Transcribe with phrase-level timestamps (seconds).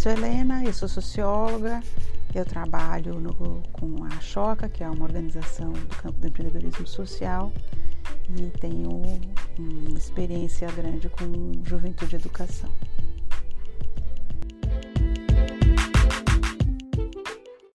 [0.00, 1.82] sou Helena, eu sou socióloga,
[2.34, 3.34] eu trabalho no,
[3.70, 7.52] com a Choca, que é uma organização do campo do empreendedorismo social,
[8.34, 9.02] e tenho
[9.58, 12.70] uma experiência grande com juventude e educação.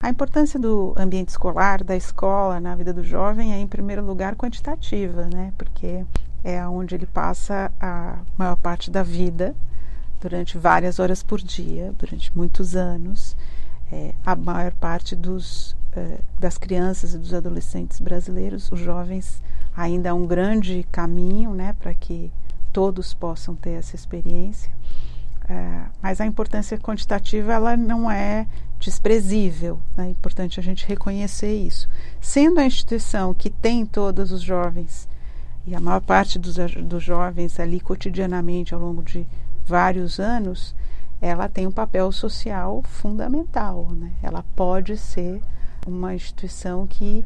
[0.00, 4.34] A importância do ambiente escolar, da escola na vida do jovem é, em primeiro lugar,
[4.34, 5.52] quantitativa, né?
[5.58, 6.06] Porque
[6.42, 9.54] é onde ele passa a maior parte da vida,
[10.24, 13.36] durante várias horas por dia, durante muitos anos.
[13.92, 19.42] É, a maior parte dos, é, das crianças e dos adolescentes brasileiros, os jovens,
[19.76, 22.32] ainda há um grande caminho né, para que
[22.72, 24.72] todos possam ter essa experiência.
[25.46, 28.46] É, mas a importância quantitativa ela não é
[28.80, 30.06] desprezível, né?
[30.06, 31.86] é importante a gente reconhecer isso.
[32.18, 35.06] Sendo a instituição que tem todos os jovens,
[35.66, 39.26] e a maior parte dos, dos jovens ali cotidianamente ao longo de
[39.66, 40.74] vários anos,
[41.20, 43.88] ela tem um papel social fundamental.
[43.92, 44.12] Né?
[44.22, 45.40] Ela pode ser
[45.86, 47.24] uma instituição que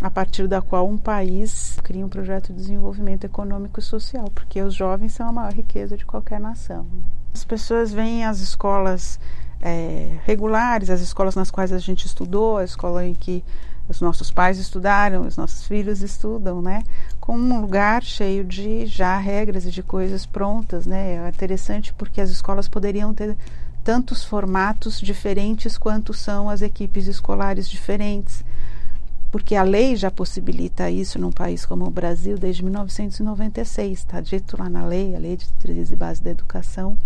[0.00, 4.60] a partir da qual um país cria um projeto de desenvolvimento econômico e social, porque
[4.60, 6.84] os jovens são a maior riqueza de qualquer nação.
[6.92, 7.02] Né?
[7.32, 9.20] As pessoas veem as escolas
[9.60, 13.44] é, regulares, as escolas nas quais a gente estudou, a escola em que
[13.88, 16.82] os nossos pais estudaram, os nossos filhos estudam, né?
[17.22, 21.24] Como um lugar cheio de já regras e de coisas prontas, né?
[21.24, 23.36] É interessante porque as escolas poderiam ter
[23.84, 28.44] tantos formatos diferentes quanto são as equipes escolares diferentes
[29.30, 33.98] porque a lei já possibilita isso num país como o Brasil desde 1996.
[33.98, 36.98] Está dito lá na lei, a Lei de Diretrizes e Bases da Educação,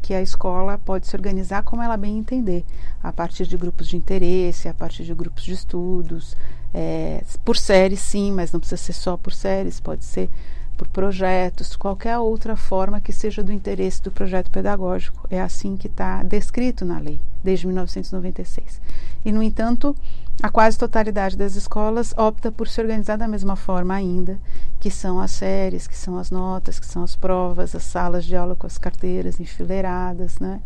[0.00, 2.64] que a escola pode se organizar como ela bem entender,
[3.02, 6.36] a partir de grupos de interesse, a partir de grupos de estudos,
[6.74, 10.28] é, por séries sim, mas não precisa ser só por séries, pode ser
[10.76, 15.24] por projetos, qualquer outra forma que seja do interesse do projeto pedagógico.
[15.30, 18.80] É assim que está descrito na lei, desde 1996.
[19.24, 19.94] E, no entanto,
[20.42, 24.36] a quase totalidade das escolas opta por se organizar da mesma forma ainda,
[24.80, 28.34] que são as séries, que são as notas, que são as provas, as salas de
[28.34, 30.60] aula com as carteiras enfileiradas, né?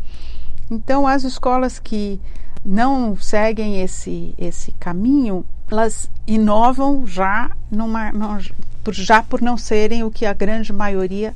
[0.71, 2.19] Então, as escolas que
[2.65, 8.11] não seguem esse, esse caminho, elas inovam já, numa,
[8.91, 11.33] já por não serem o que a grande maioria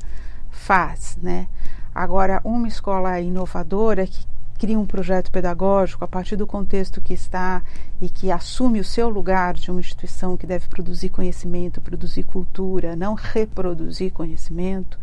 [0.50, 1.46] faz, né?
[1.94, 4.26] Agora, uma escola inovadora que
[4.58, 7.62] cria um projeto pedagógico a partir do contexto que está
[8.00, 12.96] e que assume o seu lugar de uma instituição que deve produzir conhecimento, produzir cultura,
[12.96, 14.98] não reproduzir conhecimento,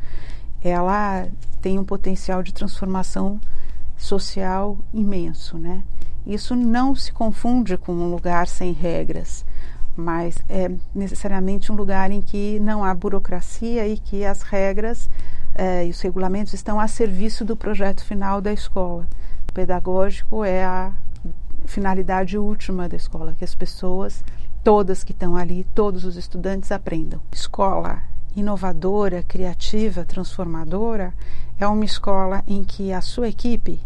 [0.64, 1.28] ela
[1.62, 3.40] tem um potencial de transformação
[3.98, 5.84] social imenso, né?
[6.26, 9.46] Isso não se confunde com um lugar sem regras,
[9.96, 15.10] mas é necessariamente um lugar em que não há burocracia e que as regras
[15.56, 19.08] eh, e os regulamentos estão a serviço do projeto final da escola
[19.52, 20.92] pedagógico é a
[21.66, 24.24] finalidade última da escola, que as pessoas,
[24.64, 27.22] todas que estão ali, todos os estudantes aprendam.
[27.32, 28.02] Escola
[28.36, 31.14] inovadora, criativa, transformadora
[31.60, 33.80] é uma escola em que a sua equipe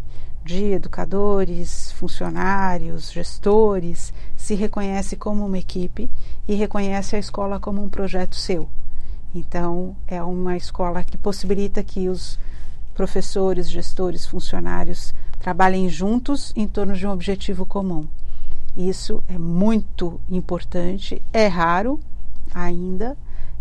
[0.46, 6.08] de educadores, funcionários, gestores se reconhece como uma equipe
[6.48, 8.70] e reconhece a escola como um projeto seu.
[9.34, 12.38] Então, é uma escola que possibilita que os
[12.94, 18.08] professores, gestores, funcionários trabalhem juntos em torno de um objetivo comum.
[18.78, 22.00] Isso é muito importante, é raro
[22.54, 23.18] ainda,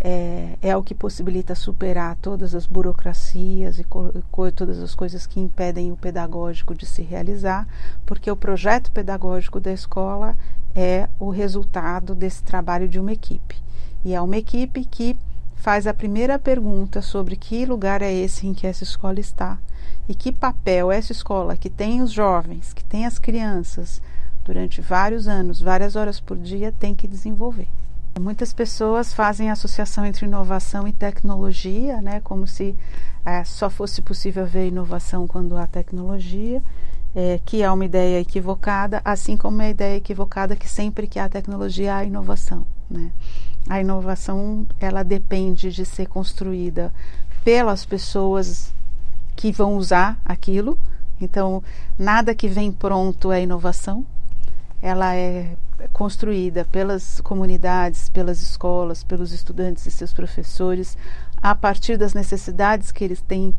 [0.06, 3.86] é, é o que possibilita superar todas as burocracias e
[4.54, 7.66] todas as coisas que impedem o pedagógico de se realizar,
[8.04, 10.36] porque o projeto pedagógico da escola
[10.74, 13.56] é o resultado desse trabalho de uma equipe.
[14.04, 15.16] E é uma equipe que
[15.54, 19.56] faz a primeira pergunta sobre que lugar é esse em que essa escola está
[20.06, 24.02] e que papel essa escola, que tem os jovens, que tem as crianças,
[24.44, 27.68] durante vários anos, várias horas por dia, tem que desenvolver.
[28.20, 32.76] Muitas pessoas fazem associação entre inovação e tecnologia, né, como se
[33.24, 36.62] é, só fosse possível ver inovação quando há tecnologia,
[37.12, 41.18] é, que é uma ideia equivocada, assim como é a ideia equivocada que sempre que
[41.18, 42.64] há tecnologia há inovação.
[42.88, 43.10] Né?
[43.68, 46.92] A inovação ela depende de ser construída
[47.42, 48.72] pelas pessoas
[49.34, 50.78] que vão usar aquilo.
[51.20, 51.62] Então,
[51.98, 54.04] nada que vem pronto é inovação.
[54.82, 55.56] Ela é
[55.92, 60.96] construída pelas comunidades, pelas escolas, pelos estudantes e seus professores,
[61.42, 63.54] a partir das necessidades que eles têm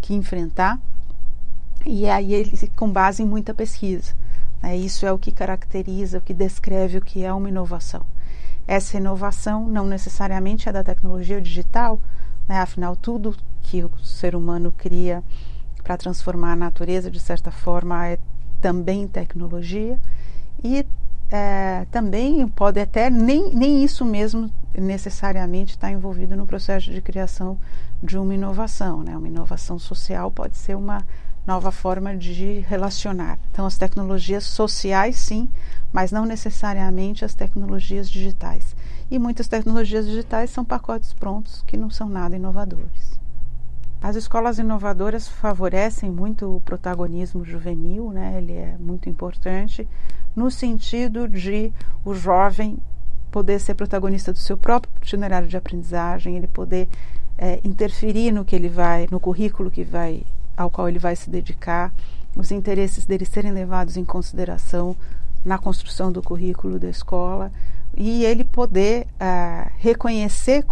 [0.00, 0.78] que enfrentar.
[1.84, 4.14] E aí, eles, com base em muita pesquisa.
[4.62, 4.76] Né?
[4.76, 8.04] Isso é o que caracteriza, o que descreve o que é uma inovação.
[8.66, 12.00] Essa inovação não necessariamente é da tecnologia digital,
[12.48, 12.58] né?
[12.58, 15.22] afinal, tudo que o ser humano cria
[15.82, 18.18] para transformar a natureza, de certa forma, é
[18.60, 20.00] também tecnologia.
[20.62, 20.84] E
[21.30, 27.58] é, também pode até nem, nem isso mesmo necessariamente estar envolvido no processo de criação
[28.02, 29.02] de uma inovação.
[29.02, 29.16] Né?
[29.16, 31.04] Uma inovação social pode ser uma
[31.46, 33.38] nova forma de relacionar.
[33.52, 35.48] Então, as tecnologias sociais, sim,
[35.92, 38.74] mas não necessariamente as tecnologias digitais.
[39.10, 43.16] E muitas tecnologias digitais são pacotes prontos que não são nada inovadores.
[44.02, 48.34] As escolas inovadoras favorecem muito o protagonismo juvenil, né?
[48.36, 49.88] ele é muito importante,
[50.36, 51.72] no sentido de
[52.04, 52.78] o jovem
[53.30, 56.88] poder ser protagonista do seu próprio itinerário de aprendizagem, ele poder
[57.38, 60.22] é, interferir no que ele vai, no currículo que vai,
[60.56, 61.92] ao qual ele vai se dedicar,
[62.36, 64.94] os interesses dele serem levados em consideração
[65.44, 67.50] na construção do currículo da escola
[67.96, 70.64] e ele poder uh, reconhecer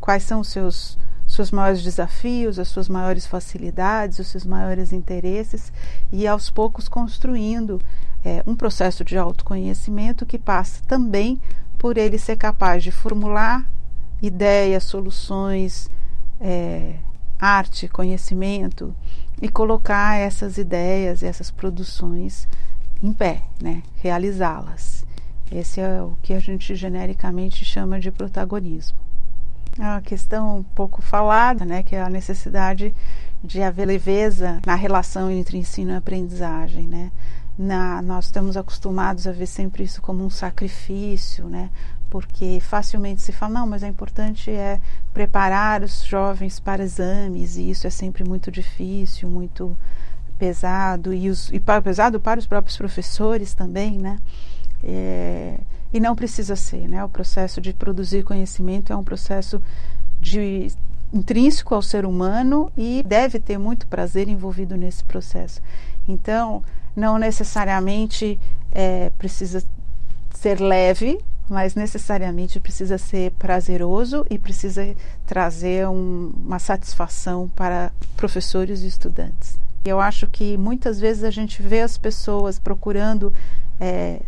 [0.00, 5.72] quais são os seus seus maiores desafios, as suas maiores facilidades, os seus maiores interesses
[6.10, 7.80] e aos poucos construindo
[8.24, 11.40] é, um processo de autoconhecimento que passa também
[11.78, 13.68] por ele ser capaz de formular
[14.20, 15.90] ideias, soluções,
[16.40, 16.96] é,
[17.38, 18.94] arte, conhecimento
[19.40, 22.46] e colocar essas ideias, essas produções
[23.02, 23.82] em pé, né?
[23.96, 25.06] realizá-las.
[25.50, 28.98] Esse é o que a gente genericamente chama de protagonismo.
[29.78, 32.94] É uma questão pouco falada, né, que é a necessidade
[33.42, 37.10] de haver leveza na relação entre ensino e aprendizagem, né?
[37.58, 41.70] Na, nós estamos acostumados a ver sempre isso como um sacrifício, né?
[42.08, 44.80] Porque facilmente se fala, não, mas é importante é
[45.12, 49.76] preparar os jovens para exames e isso é sempre muito difícil, muito
[50.38, 54.18] pesado e, os, e para, pesado para os próprios professores também, né?
[54.82, 55.58] É,
[55.92, 57.04] e não precisa ser, né?
[57.04, 59.62] O processo de produzir conhecimento é um processo
[60.20, 60.72] de
[61.12, 65.60] intrínseco ao ser humano e deve ter muito prazer envolvido nesse processo.
[66.08, 66.62] Então,
[66.94, 68.38] não necessariamente
[68.72, 69.62] é, precisa
[70.34, 71.18] ser leve,
[71.48, 74.94] mas necessariamente precisa ser prazeroso e precisa
[75.26, 79.58] trazer um, uma satisfação para professores e estudantes.
[79.84, 83.32] Eu acho que muitas vezes a gente vê as pessoas procurando
[83.80, 84.20] é,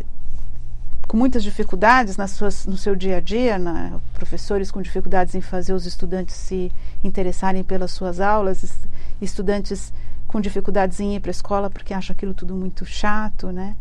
[1.13, 3.93] com muitas dificuldades nas suas, no seu dia a dia, né?
[4.15, 6.71] professores com dificuldades em fazer os estudantes se
[7.03, 8.79] interessarem pelas suas aulas,
[9.21, 9.93] estudantes
[10.27, 13.75] com dificuldades em ir para a escola porque acham aquilo tudo muito chato, né?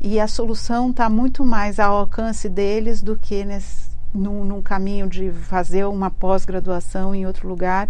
[0.00, 5.06] E a solução está muito mais ao alcance deles do que nesse, num, num caminho
[5.10, 7.86] de fazer uma pós-graduação em outro lugar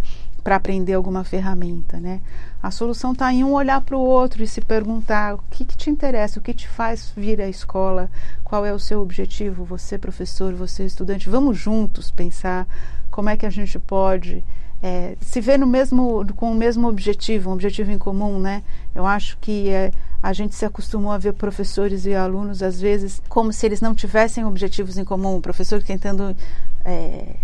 [0.48, 2.22] para aprender alguma ferramenta, né?
[2.62, 5.76] A solução está em um olhar para o outro e se perguntar o que, que,
[5.76, 8.10] te interessa, o que te faz vir à escola,
[8.42, 11.28] qual é o seu objetivo, você professor, você estudante.
[11.28, 12.66] Vamos juntos pensar
[13.10, 14.42] como é que a gente pode
[14.82, 18.62] é, se ver no mesmo, com o mesmo objetivo, um objetivo em comum, né?
[18.94, 19.92] Eu acho que é,
[20.22, 23.94] a gente se acostumou a ver professores e alunos às vezes como se eles não
[23.94, 25.36] tivessem objetivos em comum.
[25.36, 26.34] O professor tentando
[26.86, 27.36] é,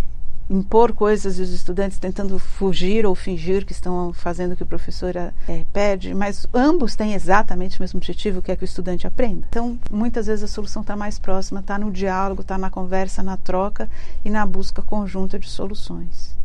[0.49, 4.67] impor coisas e os estudantes tentando fugir ou fingir que estão fazendo o que o
[4.67, 5.33] professor é,
[5.73, 9.45] pede, mas ambos têm exatamente o mesmo objetivo, que é que o estudante aprenda.
[9.49, 13.37] Então, muitas vezes a solução está mais próxima, está no diálogo, está na conversa, na
[13.37, 13.89] troca
[14.23, 16.35] e na busca conjunta de soluções.